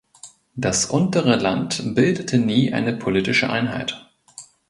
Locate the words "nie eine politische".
2.39-3.51